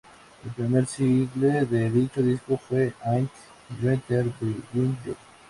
El 0.43 0.49
primer 0.49 0.87
single 0.87 1.67
de 1.67 1.91
dicho 1.91 2.23
disco 2.23 2.57
fue 2.57 2.91
"I'd 3.05 3.27
rather 3.83 4.23
be 4.41 4.47
with 4.73 4.95
you". 5.05 5.15